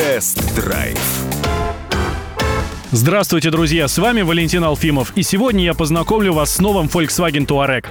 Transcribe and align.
Тест-драйв. 0.00 0.98
Здравствуйте, 2.90 3.50
друзья! 3.50 3.86
С 3.86 3.98
вами 3.98 4.22
Валентин 4.22 4.64
Алфимов. 4.64 5.12
И 5.14 5.22
сегодня 5.22 5.62
я 5.62 5.74
познакомлю 5.74 6.32
вас 6.32 6.54
с 6.54 6.58
новым 6.58 6.86
Volkswagen 6.86 7.46
Touareg. 7.46 7.84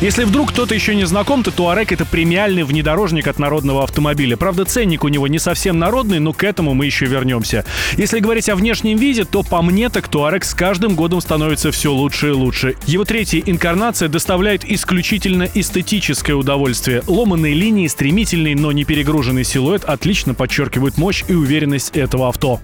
Если 0.00 0.24
вдруг 0.24 0.52
кто-то 0.52 0.74
еще 0.74 0.94
не 0.94 1.04
знаком, 1.06 1.42
то 1.42 1.50
Туарек 1.50 1.92
это 1.92 2.06
премиальный 2.06 2.62
внедорожник 2.62 3.26
от 3.26 3.38
народного 3.38 3.84
автомобиля. 3.84 4.38
Правда, 4.38 4.64
ценник 4.64 5.04
у 5.04 5.08
него 5.08 5.26
не 5.28 5.38
совсем 5.38 5.78
народный, 5.78 6.20
но 6.20 6.32
к 6.32 6.42
этому 6.42 6.72
мы 6.72 6.86
еще 6.86 7.04
вернемся. 7.04 7.66
Если 7.98 8.20
говорить 8.20 8.48
о 8.48 8.56
внешнем 8.56 8.96
виде, 8.96 9.24
то 9.24 9.42
по 9.42 9.60
мне 9.60 9.90
так 9.90 10.08
Туарек 10.08 10.44
с 10.44 10.54
каждым 10.54 10.94
годом 10.94 11.20
становится 11.20 11.70
все 11.70 11.92
лучше 11.92 12.28
и 12.28 12.32
лучше. 12.32 12.76
Его 12.86 13.04
третья 13.04 13.42
инкарнация 13.44 14.08
доставляет 14.08 14.64
исключительно 14.64 15.46
эстетическое 15.54 16.34
удовольствие. 16.34 17.02
Ломанные 17.06 17.52
линии, 17.52 17.86
стремительный, 17.86 18.54
но 18.54 18.72
не 18.72 18.84
перегруженный 18.84 19.44
силуэт 19.44 19.84
отлично 19.84 20.32
подчеркивают 20.32 20.96
мощь 20.96 21.24
и 21.28 21.34
уверенность 21.34 21.90
этого 21.94 22.28
авто. 22.28 22.58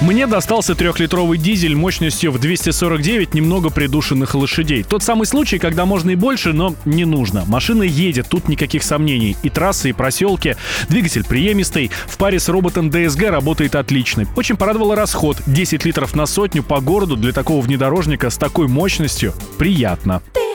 Мне 0.00 0.28
достался 0.28 0.76
трехлитровый 0.76 1.38
дизель 1.38 1.74
мощностью 1.74 2.30
в 2.30 2.38
249 2.38 3.34
немного 3.34 3.68
придушенных 3.68 4.36
лошадей. 4.36 4.84
Тот 4.84 5.02
самый 5.02 5.26
случай, 5.26 5.58
когда 5.58 5.86
можно 5.86 6.10
и 6.10 6.14
больше, 6.14 6.52
но 6.52 6.76
не 6.84 7.04
нужно. 7.04 7.44
Машина 7.46 7.82
едет, 7.82 8.28
тут 8.28 8.48
никаких 8.48 8.84
сомнений. 8.84 9.36
И 9.42 9.50
трассы, 9.50 9.90
и 9.90 9.92
проселки. 9.92 10.54
Двигатель 10.88 11.24
приемистый. 11.24 11.90
В 12.06 12.16
паре 12.16 12.38
с 12.38 12.48
роботом 12.48 12.90
DSG 12.90 13.28
работает 13.28 13.74
отлично. 13.74 14.24
Очень 14.36 14.56
порадовал 14.56 14.94
расход. 14.94 15.38
10 15.46 15.84
литров 15.84 16.14
на 16.14 16.26
сотню 16.26 16.62
по 16.62 16.80
городу 16.80 17.16
для 17.16 17.32
такого 17.32 17.60
внедорожника 17.60 18.30
с 18.30 18.38
такой 18.38 18.68
мощностью. 18.68 19.34
Приятно. 19.58 20.22
Ты 20.32 20.47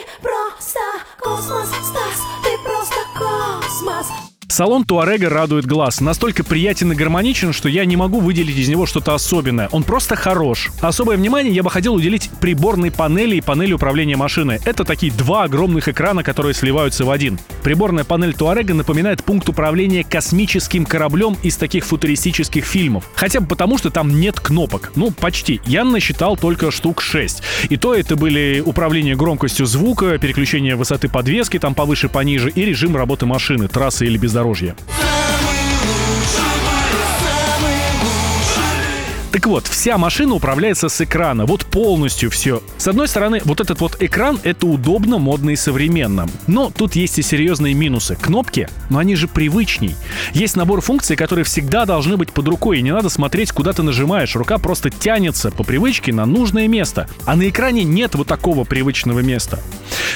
Салон 4.54 4.84
Туарега 4.84 5.30
радует 5.30 5.66
глаз. 5.66 6.00
Настолько 6.00 6.44
приятен 6.44 6.92
и 6.92 6.94
гармоничен, 6.94 7.52
что 7.52 7.68
я 7.68 7.84
не 7.84 7.96
могу 7.96 8.20
выделить 8.20 8.56
из 8.56 8.68
него 8.68 8.86
что-то 8.86 9.12
особенное. 9.12 9.68
Он 9.72 9.82
просто 9.82 10.14
хорош. 10.14 10.70
Особое 10.80 11.16
внимание 11.16 11.52
я 11.52 11.64
бы 11.64 11.70
хотел 11.70 11.92
уделить 11.92 12.30
приборной 12.40 12.92
панели 12.92 13.34
и 13.34 13.40
панели 13.40 13.72
управления 13.72 14.14
машиной. 14.16 14.60
Это 14.64 14.84
такие 14.84 15.10
два 15.10 15.42
огромных 15.42 15.88
экрана, 15.88 16.22
которые 16.22 16.54
сливаются 16.54 17.04
в 17.04 17.10
один. 17.10 17.36
Приборная 17.64 18.04
панель 18.04 18.32
Туарега 18.32 18.74
напоминает 18.74 19.24
пункт 19.24 19.48
управления 19.48 20.04
космическим 20.04 20.86
кораблем 20.86 21.36
из 21.42 21.56
таких 21.56 21.84
футуристических 21.84 22.64
фильмов. 22.64 23.10
Хотя 23.16 23.40
бы 23.40 23.48
потому, 23.48 23.76
что 23.76 23.90
там 23.90 24.20
нет 24.20 24.38
кнопок. 24.38 24.92
Ну, 24.94 25.10
почти. 25.10 25.62
Я 25.66 25.82
насчитал 25.82 26.36
только 26.36 26.70
штук 26.70 27.02
6. 27.02 27.42
И 27.70 27.76
то 27.76 27.92
это 27.92 28.14
были 28.14 28.62
управление 28.64 29.16
громкостью 29.16 29.66
звука, 29.66 30.16
переключение 30.18 30.76
высоты 30.76 31.08
подвески, 31.08 31.58
там 31.58 31.74
повыше-пониже, 31.74 32.50
и 32.50 32.64
режим 32.64 32.94
работы 32.96 33.26
машины, 33.26 33.66
трассы 33.66 34.06
или 34.06 34.16
бездорожья 34.16 34.43
бездорожья. 34.44 34.76
Так 39.34 39.48
вот, 39.48 39.66
вся 39.66 39.98
машина 39.98 40.34
управляется 40.34 40.88
с 40.88 41.00
экрана, 41.00 41.44
вот 41.44 41.64
полностью 41.66 42.30
все. 42.30 42.62
С 42.76 42.86
одной 42.86 43.08
стороны, 43.08 43.40
вот 43.44 43.60
этот 43.60 43.80
вот 43.80 44.00
экран— 44.00 44.38
это 44.44 44.68
удобно, 44.68 45.18
модно 45.18 45.50
и 45.50 45.56
современно. 45.56 46.28
Но 46.46 46.70
тут 46.70 46.94
есть 46.94 47.18
и 47.18 47.22
серьезные 47.22 47.74
минусы. 47.74 48.14
Кнопки, 48.14 48.68
но 48.90 49.00
они 49.00 49.16
же 49.16 49.26
привычней. 49.26 49.96
Есть 50.34 50.54
набор 50.54 50.82
функций, 50.82 51.16
которые 51.16 51.44
всегда 51.44 51.84
должны 51.84 52.16
быть 52.16 52.30
под 52.30 52.46
рукой, 52.46 52.78
и 52.78 52.82
не 52.82 52.92
надо 52.92 53.08
смотреть, 53.08 53.50
куда 53.50 53.72
ты 53.72 53.82
нажимаешь. 53.82 54.36
Рука 54.36 54.58
просто 54.58 54.88
тянется 54.90 55.50
по 55.50 55.64
привычке 55.64 56.12
на 56.12 56.26
нужное 56.26 56.68
место. 56.68 57.08
А 57.24 57.34
на 57.34 57.48
экране 57.48 57.82
нет 57.82 58.14
вот 58.14 58.28
такого 58.28 58.62
привычного 58.62 59.18
места. 59.18 59.58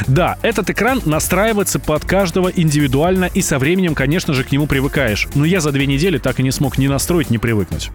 Да, 0.06 0.38
этот 0.42 0.70
экран 0.70 1.02
настраивается 1.04 1.80
под 1.80 2.04
каждого 2.04 2.52
индивидуально, 2.54 3.24
и 3.24 3.42
со 3.42 3.58
временем, 3.58 3.96
конечно 3.96 4.32
же, 4.32 4.44
к 4.44 4.52
нему 4.52 4.68
привыкаешь. 4.68 5.26
Но 5.34 5.44
я 5.44 5.60
за 5.60 5.72
две 5.72 5.86
недели 5.86 6.18
так 6.18 6.38
и 6.38 6.44
не 6.44 6.52
смог 6.52 6.78
ни 6.78 6.86
настроить, 6.86 7.30
ни 7.30 7.38
привыкнуть. 7.38 7.90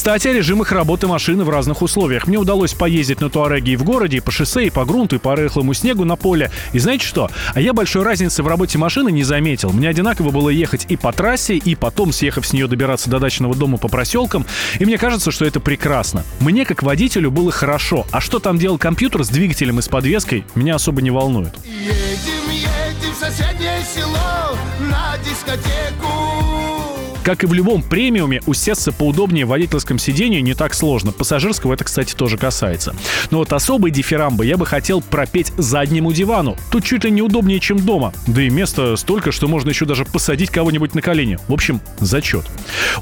Кстати, 0.00 0.28
о 0.28 0.32
режимах 0.32 0.72
работы 0.72 1.06
машины 1.06 1.44
в 1.44 1.50
разных 1.50 1.82
условиях. 1.82 2.26
Мне 2.26 2.38
удалось 2.38 2.72
поездить 2.72 3.20
на 3.20 3.28
Туареге 3.28 3.72
и 3.72 3.76
в 3.76 3.84
городе, 3.84 4.16
и 4.16 4.20
по 4.20 4.30
шоссе, 4.30 4.64
и 4.64 4.70
по 4.70 4.86
грунту, 4.86 5.16
и 5.16 5.18
по 5.18 5.36
рыхлому 5.36 5.74
снегу 5.74 6.06
на 6.06 6.16
поле. 6.16 6.50
И 6.72 6.78
знаете 6.78 7.04
что? 7.06 7.30
А 7.52 7.60
я 7.60 7.74
большой 7.74 8.02
разницы 8.02 8.42
в 8.42 8.48
работе 8.48 8.78
машины 8.78 9.12
не 9.12 9.24
заметил. 9.24 9.72
Мне 9.72 9.90
одинаково 9.90 10.30
было 10.30 10.48
ехать 10.48 10.86
и 10.88 10.96
по 10.96 11.12
трассе, 11.12 11.56
и 11.56 11.74
потом, 11.74 12.14
съехав 12.14 12.46
с 12.46 12.54
нее, 12.54 12.66
добираться 12.66 13.10
до 13.10 13.18
дачного 13.18 13.54
дома 13.54 13.76
по 13.76 13.88
проселкам. 13.88 14.46
И 14.78 14.86
мне 14.86 14.96
кажется, 14.96 15.30
что 15.30 15.44
это 15.44 15.60
прекрасно. 15.60 16.24
Мне, 16.40 16.64
как 16.64 16.82
водителю, 16.82 17.30
было 17.30 17.52
хорошо. 17.52 18.06
А 18.10 18.22
что 18.22 18.38
там 18.38 18.56
делал 18.56 18.78
компьютер 18.78 19.22
с 19.22 19.28
двигателем 19.28 19.80
и 19.80 19.82
с 19.82 19.88
подвеской, 19.90 20.46
меня 20.54 20.76
особо 20.76 21.02
не 21.02 21.10
волнует. 21.10 21.52
Едем, 21.66 22.50
едем 22.50 23.12
в 23.12 23.18
соседнее 23.18 23.82
село 23.94 24.56
на 24.80 25.18
дискотеку. 25.18 26.79
Как 27.22 27.44
и 27.44 27.46
в 27.46 27.52
любом 27.52 27.82
премиуме, 27.82 28.40
усесться 28.46 28.92
поудобнее 28.92 29.44
в 29.44 29.50
водительском 29.50 29.98
сидении 29.98 30.40
не 30.40 30.54
так 30.54 30.74
сложно. 30.74 31.12
Пассажирского 31.12 31.74
это, 31.74 31.84
кстати, 31.84 32.14
тоже 32.14 32.38
касается. 32.38 32.94
Но 33.30 33.38
вот 33.38 33.52
особой 33.52 33.90
дифирамбы 33.90 34.46
я 34.46 34.56
бы 34.56 34.64
хотел 34.64 35.02
пропеть 35.02 35.52
заднему 35.58 36.12
дивану. 36.12 36.56
Тут 36.70 36.84
чуть 36.84 37.04
ли 37.04 37.10
неудобнее, 37.10 37.60
чем 37.60 37.78
дома. 37.78 38.14
Да 38.26 38.42
и 38.42 38.48
места 38.48 38.96
столько, 38.96 39.32
что 39.32 39.48
можно 39.48 39.68
еще 39.68 39.84
даже 39.84 40.04
посадить 40.04 40.50
кого-нибудь 40.50 40.94
на 40.94 41.02
колени. 41.02 41.38
В 41.46 41.52
общем, 41.52 41.80
зачет. 41.98 42.44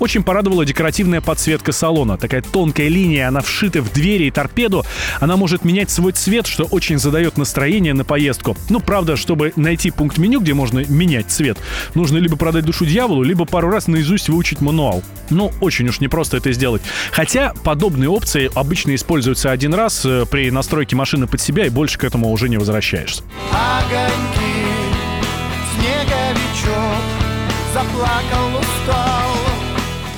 Очень 0.01 0.25
порадовала 0.25 0.65
декоративная 0.65 1.21
подсветка 1.21 1.71
салона. 1.71 2.19
Такая 2.19 2.43
тонкая 2.43 2.89
линия, 2.89 3.29
она 3.29 3.41
вшита 3.41 3.81
в 3.83 3.93
двери 3.93 4.25
и 4.25 4.31
торпеду. 4.31 4.85
Она 5.21 5.37
может 5.37 5.65
менять 5.65 5.91
свой 5.91 6.13
цвет, 6.13 6.47
что 6.47 6.65
очень 6.65 6.99
задает 6.99 7.37
настроение 7.37 7.95
на 7.95 8.05
поездку. 8.05 8.57
Ну, 8.69 8.81
правда, 8.81 9.17
чтобы 9.17 9.53
найти 9.55 9.91
пункт 9.91 10.19
меню, 10.19 10.41
где 10.41 10.55
можно 10.55 10.85
менять 10.89 11.31
цвет, 11.31 11.59
нужно 11.95 12.19
либо 12.19 12.37
продать 12.37 12.65
душу 12.65 12.85
дьяволу, 12.85 13.23
либо 13.23 13.45
пару 13.45 13.71
раз 13.71 13.87
наизусть 13.87 14.08
выучить 14.29 14.61
мануал. 14.61 15.03
Ну, 15.31 15.53
очень 15.61 15.89
уж 15.89 16.01
непросто 16.01 16.37
это 16.37 16.53
сделать. 16.53 16.83
Хотя 17.13 17.53
подобные 17.65 18.09
опции 18.09 18.51
обычно 18.55 18.95
используются 18.95 19.51
один 19.51 19.75
раз 19.75 20.05
э, 20.05 20.25
при 20.31 20.51
настройке 20.51 20.97
машины 20.97 21.27
под 21.27 21.41
себя 21.41 21.67
и 21.67 21.71
больше 21.71 21.99
к 21.99 22.05
этому 22.05 22.31
уже 22.31 22.49
не 22.49 22.57
возвращаешься. 22.57 23.23
Огоньки, 23.51 24.69
снеговичок, 25.75 27.03
заплакал, 27.75 28.61
устал. 28.61 29.38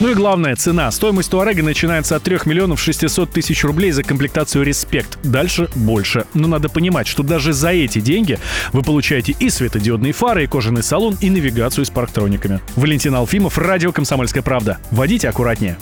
Ну 0.00 0.08
и 0.08 0.14
главное, 0.14 0.56
цена. 0.56 0.90
Стоимость 0.90 1.30
Туарега 1.30 1.62
начинается 1.62 2.16
от 2.16 2.22
3 2.22 2.38
миллионов 2.46 2.80
600 2.80 3.30
тысяч 3.30 3.62
рублей 3.64 3.90
за 3.90 4.02
комплектацию 4.02 4.64
«Респект». 4.64 5.18
Дальше 5.22 5.68
больше. 5.74 6.24
Но 6.32 6.48
надо 6.48 6.70
понимать, 6.70 7.06
что 7.06 7.22
даже 7.22 7.52
за 7.52 7.68
эти 7.68 8.00
деньги 8.00 8.38
вы 8.72 8.82
получаете 8.82 9.36
и 9.38 9.50
светодиодные 9.50 10.14
фары, 10.14 10.44
и 10.44 10.46
кожаный 10.46 10.82
салон, 10.82 11.18
и 11.20 11.28
навигацию 11.28 11.84
с 11.84 11.90
парктрониками. 11.90 12.60
Валентин 12.76 13.14
Алфимов, 13.14 13.58
радио 13.58 13.92
«Комсомольская 13.92 14.42
правда». 14.42 14.78
Водите 14.90 15.28
аккуратнее. 15.28 15.76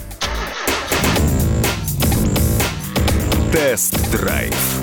Тест-драйв. 3.53 4.78